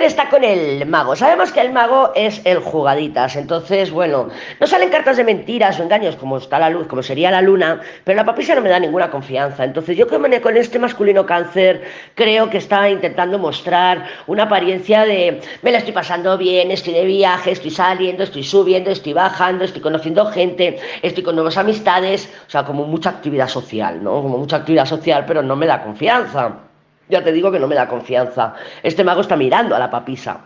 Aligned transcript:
está 0.00 0.30
con 0.30 0.44
el 0.44 0.86
mago. 0.86 1.14
Sabemos 1.14 1.52
que 1.52 1.60
el 1.60 1.72
mago 1.72 2.12
es 2.14 2.40
el 2.44 2.58
jugaditas. 2.58 3.36
Entonces, 3.36 3.90
bueno, 3.90 4.28
no 4.58 4.66
salen 4.66 4.88
cartas 4.88 5.18
de 5.18 5.24
mentiras 5.24 5.78
o 5.78 5.82
engaños 5.82 6.16
como 6.16 6.38
está 6.38 6.58
la 6.58 6.70
luz, 6.70 6.86
como 6.86 7.02
sería 7.02 7.30
la 7.30 7.42
luna, 7.42 7.80
pero 8.04 8.16
la 8.16 8.24
papisa 8.24 8.54
no 8.54 8.62
me 8.62 8.70
da 8.70 8.80
ninguna 8.80 9.10
confianza. 9.10 9.64
Entonces, 9.64 9.96
yo 9.96 10.06
con 10.08 10.56
este 10.56 10.78
masculino 10.78 11.26
cáncer 11.26 11.82
creo 12.14 12.48
que 12.48 12.58
está 12.58 12.88
intentando 12.88 13.38
mostrar 13.38 14.06
una 14.26 14.44
apariencia 14.44 15.04
de 15.04 15.40
me 15.60 15.70
la 15.70 15.78
estoy 15.78 15.92
pasando 15.92 16.38
bien, 16.38 16.70
estoy 16.70 16.94
de 16.94 17.04
viaje, 17.04 17.50
estoy 17.50 17.70
saliendo, 17.70 18.22
estoy 18.22 18.44
subiendo, 18.44 18.90
estoy 18.90 19.12
bajando, 19.12 19.64
estoy 19.64 19.82
conociendo 19.82 20.24
gente, 20.26 20.78
estoy 21.02 21.22
con 21.22 21.34
nuevas 21.34 21.58
amistades, 21.58 22.32
o 22.46 22.50
sea, 22.50 22.64
como 22.64 22.84
mucha 22.84 23.10
actividad 23.10 23.48
social, 23.48 24.02
¿no? 24.02 24.22
Como 24.22 24.38
mucha 24.38 24.56
actividad 24.56 24.86
social, 24.86 25.24
pero 25.26 25.42
no 25.42 25.56
me 25.56 25.66
da 25.66 25.82
confianza. 25.82 26.71
Ya 27.12 27.22
te 27.22 27.30
digo 27.30 27.52
que 27.52 27.60
no 27.60 27.68
me 27.68 27.74
da 27.74 27.88
confianza. 27.88 28.54
Este 28.82 29.04
mago 29.04 29.20
está 29.20 29.36
mirando 29.36 29.76
a 29.76 29.78
la 29.78 29.90
papisa. 29.90 30.40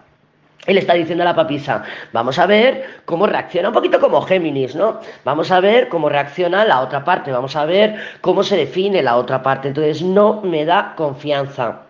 Él 0.66 0.78
está 0.78 0.94
diciendo 0.94 1.22
a 1.22 1.26
la 1.26 1.36
papisa, 1.36 1.84
vamos 2.12 2.40
a 2.40 2.46
ver 2.46 3.02
cómo 3.04 3.24
reacciona, 3.28 3.68
un 3.68 3.74
poquito 3.74 4.00
como 4.00 4.20
Géminis, 4.22 4.74
¿no? 4.74 4.98
Vamos 5.24 5.52
a 5.52 5.60
ver 5.60 5.88
cómo 5.88 6.08
reacciona 6.08 6.64
la 6.64 6.80
otra 6.80 7.04
parte, 7.04 7.30
vamos 7.30 7.54
a 7.54 7.66
ver 7.66 7.94
cómo 8.20 8.42
se 8.42 8.56
define 8.56 9.00
la 9.00 9.16
otra 9.16 9.44
parte. 9.44 9.68
Entonces 9.68 10.02
no 10.02 10.40
me 10.42 10.64
da 10.64 10.94
confianza. 10.96 11.85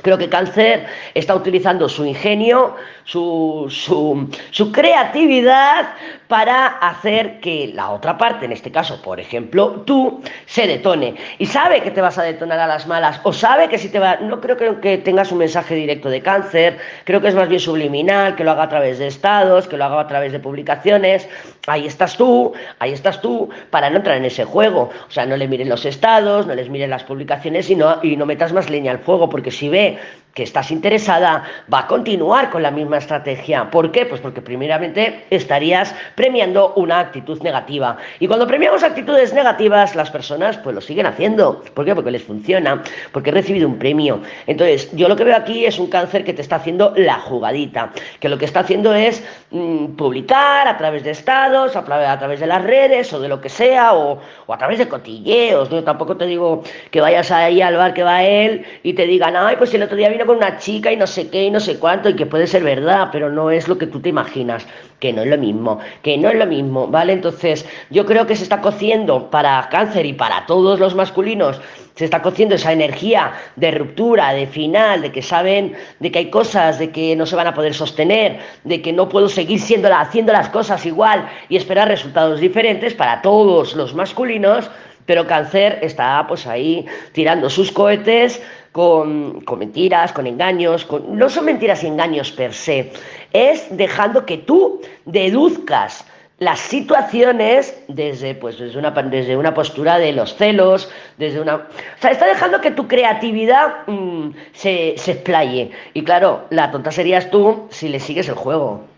Creo 0.00 0.16
que 0.16 0.28
Cáncer 0.28 0.86
está 1.14 1.34
utilizando 1.34 1.88
su 1.88 2.04
ingenio, 2.04 2.74
su, 3.04 3.66
su, 3.68 4.72
creatividad 4.72 5.94
para 6.28 6.66
hacer 6.66 7.40
que 7.40 7.70
la 7.74 7.90
otra 7.90 8.16
parte, 8.16 8.46
en 8.46 8.52
este 8.52 8.72
caso, 8.72 9.02
por 9.02 9.20
ejemplo, 9.20 9.82
tú, 9.84 10.22
se 10.46 10.66
detone. 10.66 11.14
Y 11.38 11.46
sabe 11.46 11.82
que 11.82 11.90
te 11.90 12.00
vas 12.00 12.16
a 12.16 12.22
detonar 12.22 12.58
a 12.58 12.66
las 12.66 12.86
malas, 12.86 13.20
o 13.22 13.32
sabe 13.32 13.68
que 13.68 13.78
si 13.78 13.90
te 13.90 13.98
va... 13.98 14.16
No 14.16 14.40
creo 14.40 14.56
que 14.56 14.98
tengas 14.98 15.30
un 15.30 15.38
mensaje 15.38 15.74
directo 15.74 16.08
de 16.08 16.22
cáncer, 16.22 16.78
creo 17.04 17.20
que 17.20 17.28
es 17.28 17.34
más 17.34 17.48
bien 17.48 17.60
subliminal, 17.60 18.34
que 18.34 18.44
lo 18.44 18.52
haga 18.52 18.64
a 18.64 18.68
través 18.68 18.98
de 18.98 19.06
estados, 19.06 19.68
que 19.68 19.76
lo 19.76 19.84
haga 19.84 20.00
a 20.00 20.06
través 20.06 20.32
de 20.32 20.40
publicaciones. 20.40 21.28
Ahí 21.66 21.86
estás 21.86 22.16
tú, 22.16 22.52
ahí 22.78 22.92
estás 22.92 23.20
tú, 23.20 23.50
para 23.70 23.90
no 23.90 23.98
entrar 23.98 24.16
en 24.16 24.24
ese 24.24 24.44
juego. 24.44 24.90
O 25.06 25.10
sea, 25.10 25.26
no 25.26 25.36
le 25.36 25.46
miren 25.46 25.68
los 25.68 25.84
estados, 25.84 26.46
no 26.46 26.54
les 26.54 26.68
miren 26.70 26.90
las 26.90 27.04
publicaciones 27.04 27.68
y 27.70 27.76
no, 27.76 27.98
y 28.02 28.16
no 28.16 28.26
metas 28.26 28.52
más 28.52 28.70
leña 28.70 28.90
al 28.90 28.98
fuego, 28.98 29.28
porque 29.28 29.50
si 29.50 29.68
ve 29.82 29.98
que 30.34 30.42
estás 30.42 30.70
interesada, 30.70 31.44
va 31.72 31.80
a 31.80 31.86
continuar 31.86 32.50
con 32.50 32.62
la 32.62 32.70
misma 32.70 32.98
estrategia. 32.98 33.70
¿Por 33.70 33.92
qué? 33.92 34.06
Pues 34.06 34.20
porque 34.20 34.40
primeramente 34.40 35.24
estarías 35.30 35.94
premiando 36.14 36.72
una 36.74 37.00
actitud 37.00 37.40
negativa. 37.42 37.98
Y 38.18 38.26
cuando 38.26 38.46
premiamos 38.46 38.82
actitudes 38.82 39.34
negativas, 39.34 39.94
las 39.94 40.10
personas 40.10 40.56
pues 40.58 40.74
lo 40.74 40.80
siguen 40.80 41.06
haciendo. 41.06 41.62
¿Por 41.74 41.84
qué? 41.84 41.94
Porque 41.94 42.10
les 42.10 42.22
funciona, 42.22 42.82
porque 43.12 43.30
he 43.30 43.32
recibido 43.32 43.68
un 43.68 43.78
premio. 43.78 44.22
Entonces, 44.46 44.90
yo 44.92 45.08
lo 45.08 45.16
que 45.16 45.24
veo 45.24 45.36
aquí 45.36 45.66
es 45.66 45.78
un 45.78 45.88
cáncer 45.88 46.24
que 46.24 46.32
te 46.32 46.42
está 46.42 46.56
haciendo 46.56 46.94
la 46.96 47.18
jugadita, 47.18 47.92
que 48.18 48.28
lo 48.28 48.38
que 48.38 48.46
está 48.46 48.60
haciendo 48.60 48.94
es 48.94 49.22
mm, 49.50 49.96
publicar 49.96 50.66
a 50.66 50.78
través 50.78 51.04
de 51.04 51.10
estados, 51.10 51.76
a, 51.76 51.84
través 51.84 52.40
de 52.40 52.46
las 52.46 52.62
redes 52.62 53.12
o 53.12 53.20
de 53.20 53.28
lo 53.28 53.40
que 53.40 53.48
sea, 53.48 53.94
o, 53.94 54.18
a 54.48 54.58
través 54.58 54.78
de 54.78 54.88
cotilleos. 54.88 55.68
Yo 55.68 55.84
tampoco 55.84 56.16
te 56.16 56.26
digo 56.26 56.62
que 56.90 57.00
vayas 57.00 57.30
ahí 57.30 57.60
al 57.60 57.76
bar 57.76 57.92
que 57.92 58.02
va 58.02 58.22
él 58.22 58.64
y 58.82 58.94
te 58.94 59.06
digan, 59.06 59.36
ay, 59.36 59.56
pues 59.56 59.74
el 59.74 59.82
otro 59.82 59.96
día 59.96 60.08
vino 60.08 60.21
con 60.26 60.36
una 60.36 60.58
chica 60.58 60.92
y 60.92 60.96
no 60.96 61.06
sé 61.06 61.28
qué 61.28 61.44
y 61.44 61.50
no 61.50 61.60
sé 61.60 61.78
cuánto 61.78 62.08
y 62.08 62.16
que 62.16 62.26
puede 62.26 62.46
ser 62.46 62.62
verdad, 62.62 63.08
pero 63.12 63.30
no 63.30 63.50
es 63.50 63.68
lo 63.68 63.78
que 63.78 63.86
tú 63.86 64.00
te 64.00 64.08
imaginas, 64.08 64.66
que 65.00 65.12
no 65.12 65.22
es 65.22 65.28
lo 65.28 65.38
mismo, 65.38 65.78
que 66.02 66.16
no 66.18 66.28
es 66.28 66.36
lo 66.36 66.46
mismo, 66.46 66.86
¿vale? 66.88 67.12
Entonces 67.12 67.66
yo 67.90 68.06
creo 68.06 68.26
que 68.26 68.36
se 68.36 68.42
está 68.42 68.60
cociendo 68.60 69.30
para 69.30 69.68
cáncer 69.70 70.06
y 70.06 70.12
para 70.12 70.46
todos 70.46 70.80
los 70.80 70.94
masculinos, 70.94 71.60
se 71.94 72.04
está 72.04 72.22
cociendo 72.22 72.54
esa 72.54 72.72
energía 72.72 73.32
de 73.56 73.70
ruptura, 73.70 74.32
de 74.32 74.46
final, 74.46 75.02
de 75.02 75.12
que 75.12 75.22
saben 75.22 75.74
de 76.00 76.10
que 76.10 76.20
hay 76.20 76.30
cosas, 76.30 76.78
de 76.78 76.90
que 76.90 77.14
no 77.16 77.26
se 77.26 77.36
van 77.36 77.46
a 77.46 77.54
poder 77.54 77.74
sostener, 77.74 78.38
de 78.64 78.80
que 78.80 78.92
no 78.92 79.08
puedo 79.08 79.28
seguir 79.28 79.60
siendo, 79.60 79.94
haciendo 79.94 80.32
las 80.32 80.48
cosas 80.48 80.86
igual 80.86 81.28
y 81.48 81.56
esperar 81.56 81.88
resultados 81.88 82.40
diferentes 82.40 82.94
para 82.94 83.20
todos 83.22 83.74
los 83.74 83.94
masculinos, 83.94 84.70
pero 85.06 85.26
cáncer 85.26 85.78
está 85.82 86.24
pues 86.26 86.46
ahí 86.46 86.86
tirando 87.12 87.50
sus 87.50 87.72
cohetes 87.72 88.40
con, 88.72 89.44
mentiras, 89.58 90.12
con 90.12 90.26
engaños, 90.26 90.84
con, 90.84 91.16
no 91.16 91.28
son 91.28 91.44
mentiras 91.44 91.84
y 91.84 91.86
engaños 91.86 92.32
per 92.32 92.54
se, 92.54 92.92
es 93.32 93.66
dejando 93.70 94.26
que 94.26 94.38
tú 94.38 94.80
deduzcas 95.04 96.04
las 96.38 96.58
situaciones 96.58 97.80
desde, 97.86 98.34
pues, 98.34 98.58
desde, 98.58 98.76
una, 98.78 98.90
desde 98.90 99.36
una 99.36 99.54
postura 99.54 99.98
de 99.98 100.12
los 100.12 100.34
celos, 100.34 100.90
desde 101.16 101.40
una... 101.40 101.54
O 101.54 102.00
sea, 102.00 102.10
está 102.10 102.26
dejando 102.26 102.60
que 102.60 102.72
tu 102.72 102.88
creatividad 102.88 103.86
mm, 103.86 104.30
se, 104.52 104.94
se 104.96 105.12
explaye. 105.12 105.70
Y 105.94 106.02
claro, 106.02 106.46
la 106.50 106.72
tonta 106.72 106.90
serías 106.90 107.30
tú 107.30 107.68
si 107.70 107.88
le 107.88 108.00
sigues 108.00 108.28
el 108.28 108.34
juego. 108.34 108.91